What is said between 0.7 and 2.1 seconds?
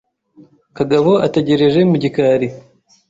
Kagabo ategereje mu